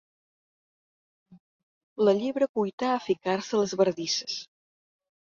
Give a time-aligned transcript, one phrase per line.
[2.07, 4.45] La llebre cuità a ficar-se a les bardisses.